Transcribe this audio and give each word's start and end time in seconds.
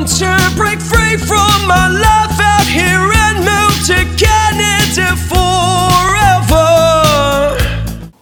want 0.00 0.12
to 0.18 0.52
break 0.56 0.80
free 0.80 1.18
from 1.18 1.68
my 1.68 1.88
life 1.88 2.40
out 2.40 2.66
here 2.66 3.12
and 3.26 3.36
move 3.44 3.76
to 3.84 3.96
Canada 4.16 5.14
forever. 5.28 6.64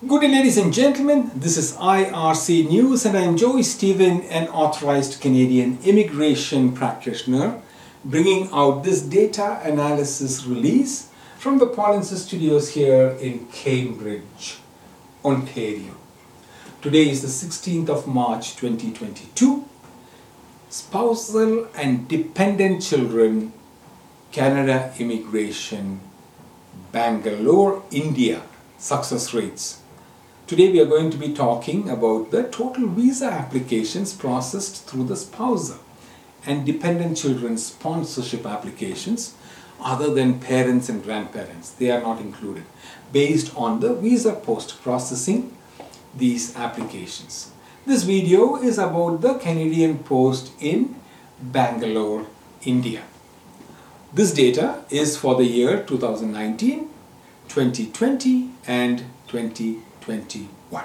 Good 0.08 0.20
day, 0.22 0.28
ladies 0.28 0.58
and 0.58 0.74
gentlemen. 0.74 1.30
This 1.36 1.56
is 1.56 1.74
IRC 1.74 2.68
News, 2.68 3.06
and 3.06 3.16
I 3.16 3.20
am 3.20 3.36
Joey 3.36 3.62
Stephen, 3.62 4.22
an 4.22 4.48
authorized 4.48 5.20
Canadian 5.20 5.78
immigration 5.84 6.72
practitioner, 6.72 7.62
bringing 8.04 8.48
out 8.52 8.82
this 8.82 9.00
data 9.00 9.60
analysis 9.62 10.44
release 10.46 11.10
from 11.38 11.58
the 11.60 11.68
Polinsys 11.68 12.26
Studios 12.26 12.70
here 12.70 13.16
in 13.20 13.46
Cambridge, 13.52 14.58
Ontario. 15.24 15.94
Today 16.82 17.08
is 17.08 17.22
the 17.22 17.28
16th 17.28 17.88
of 17.88 18.08
March 18.08 18.56
2022. 18.56 19.68
Spousal 20.70 21.66
and 21.74 22.06
dependent 22.08 22.82
children, 22.82 23.54
Canada 24.32 24.92
immigration, 24.98 26.00
Bangalore, 26.92 27.82
India, 27.90 28.42
success 28.76 29.32
rates. 29.32 29.80
Today 30.46 30.70
we 30.70 30.78
are 30.80 30.84
going 30.84 31.10
to 31.10 31.16
be 31.16 31.32
talking 31.32 31.88
about 31.88 32.32
the 32.32 32.42
total 32.42 32.86
visa 32.86 33.24
applications 33.24 34.12
processed 34.12 34.86
through 34.86 35.04
the 35.04 35.16
spousal 35.16 35.78
and 36.44 36.66
dependent 36.66 37.16
children 37.16 37.56
sponsorship 37.56 38.44
applications 38.44 39.34
other 39.80 40.12
than 40.12 40.38
parents 40.38 40.90
and 40.90 41.02
grandparents. 41.02 41.70
They 41.70 41.90
are 41.90 42.02
not 42.02 42.20
included 42.20 42.64
based 43.10 43.56
on 43.56 43.80
the 43.80 43.94
visa 43.94 44.34
post 44.34 44.82
processing 44.82 45.56
these 46.14 46.54
applications. 46.56 47.52
This 47.88 48.02
video 48.02 48.56
is 48.56 48.76
about 48.76 49.22
the 49.22 49.38
Canadian 49.38 50.00
Post 50.00 50.52
in 50.60 50.96
Bangalore, 51.40 52.26
India. 52.60 53.02
This 54.12 54.34
data 54.34 54.84
is 54.90 55.16
for 55.16 55.36
the 55.36 55.46
year 55.46 55.82
2019, 55.84 56.90
2020 57.48 58.50
and 58.66 58.98
2021. 59.28 60.84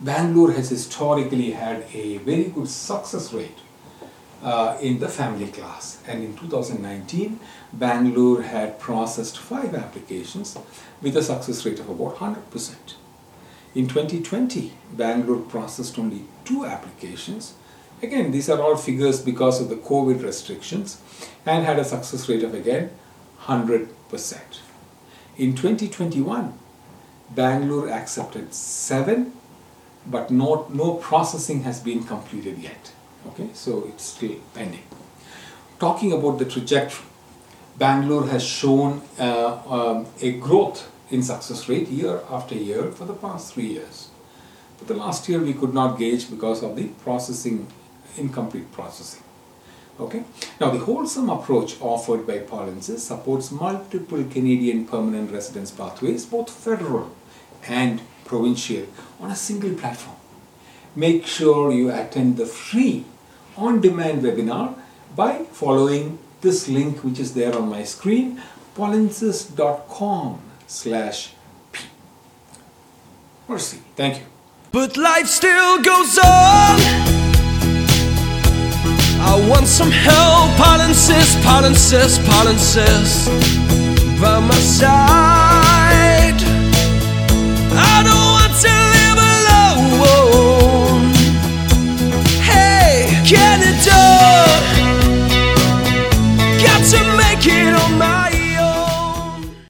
Bangalore 0.00 0.52
has 0.52 0.70
historically 0.70 1.50
had 1.50 1.84
a 1.92 2.16
very 2.16 2.44
good 2.44 2.70
success 2.70 3.30
rate 3.34 3.58
uh, 4.42 4.78
in 4.80 5.00
the 5.00 5.10
family 5.10 5.48
class 5.48 6.02
and 6.08 6.24
in 6.24 6.34
2019 6.38 7.38
Bangalore 7.74 8.40
had 8.40 8.80
processed 8.80 9.36
five 9.36 9.74
applications 9.74 10.56
with 11.02 11.18
a 11.18 11.22
success 11.22 11.66
rate 11.66 11.80
of 11.80 11.90
about 11.90 12.16
100%. 12.16 12.94
In 13.74 13.88
2020, 13.88 14.72
Bangalore 14.92 15.40
processed 15.40 15.98
only 15.98 16.22
two 16.44 16.64
applications. 16.64 17.54
Again, 18.02 18.30
these 18.30 18.48
are 18.48 18.60
all 18.60 18.76
figures 18.76 19.20
because 19.20 19.60
of 19.60 19.68
the 19.68 19.76
COVID 19.76 20.22
restrictions 20.22 21.00
and 21.44 21.64
had 21.64 21.78
a 21.78 21.84
success 21.84 22.28
rate 22.28 22.44
of 22.44 22.54
again 22.54 22.90
100%. 23.42 23.88
In 25.36 25.56
2021, 25.56 26.56
Bangalore 27.30 27.88
accepted 27.90 28.54
seven, 28.54 29.32
but 30.06 30.30
no, 30.30 30.68
no 30.72 30.94
processing 30.94 31.64
has 31.64 31.80
been 31.80 32.04
completed 32.04 32.58
yet. 32.58 32.92
Okay, 33.26 33.48
so 33.54 33.84
it's 33.88 34.04
still 34.04 34.36
pending. 34.54 34.84
Talking 35.80 36.12
about 36.12 36.38
the 36.38 36.44
trajectory, 36.44 37.04
Bangalore 37.76 38.26
has 38.28 38.44
shown 38.44 39.02
uh, 39.18 39.58
um, 39.66 40.06
a 40.20 40.32
growth 40.32 40.88
in 41.10 41.22
success 41.22 41.68
rate 41.68 41.88
year 41.88 42.20
after 42.30 42.54
year 42.54 42.90
for 42.90 43.04
the 43.04 43.14
past 43.14 43.54
three 43.54 43.66
years. 43.66 44.08
But 44.78 44.88
the 44.88 44.94
last 44.94 45.28
year 45.28 45.40
we 45.40 45.54
could 45.54 45.74
not 45.74 45.98
gauge 45.98 46.30
because 46.30 46.62
of 46.62 46.76
the 46.76 46.88
processing, 47.04 47.66
incomplete 48.16 48.72
processing. 48.72 49.22
Okay. 50.00 50.24
Now 50.60 50.70
the 50.70 50.80
wholesome 50.80 51.30
approach 51.30 51.80
offered 51.80 52.26
by 52.26 52.38
Polinsys 52.38 52.98
supports 52.98 53.52
multiple 53.52 54.24
Canadian 54.24 54.86
permanent 54.86 55.30
residence 55.30 55.70
pathways, 55.70 56.26
both 56.26 56.50
federal 56.50 57.14
and 57.68 58.02
provincial, 58.24 58.86
on 59.20 59.30
a 59.30 59.36
single 59.36 59.74
platform. 59.74 60.16
Make 60.96 61.26
sure 61.26 61.72
you 61.72 61.90
attend 61.92 62.38
the 62.38 62.46
free 62.46 63.04
on-demand 63.56 64.22
webinar 64.22 64.74
by 65.14 65.44
following 65.52 66.18
this 66.40 66.68
link 66.68 67.04
which 67.04 67.20
is 67.20 67.34
there 67.34 67.56
on 67.56 67.68
my 67.68 67.84
screen, 67.84 68.42
polinsys.com 68.76 70.40
slash 70.66 71.32
P. 71.72 71.84
Or 73.48 73.58
C. 73.58 73.78
Thank 73.96 74.18
you. 74.18 74.24
But 74.72 74.96
life 74.96 75.26
still 75.26 75.82
goes 75.82 76.18
on. 76.18 76.80
I 79.26 79.46
want 79.48 79.66
some 79.66 79.90
help, 79.90 80.60
I'll 80.60 80.86
insist, 80.88 81.38
by 84.20 84.40
my 84.40 84.54
side. 84.54 86.40
I 87.76 88.02
don't 88.04 88.32
want 88.36 88.52
to. 88.62 88.93